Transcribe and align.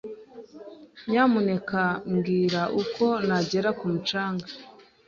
Nyamuneka 1.09 1.81
mbwira 2.13 2.61
uko 2.81 3.05
nagera 3.27 3.69
ku 3.77 3.85
mucanga. 3.91 4.47